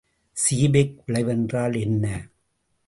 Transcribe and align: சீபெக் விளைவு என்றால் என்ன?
சீபெக் 0.37 0.95
விளைவு 1.05 1.31
என்றால் 1.31 1.73
என்ன? 1.73 2.05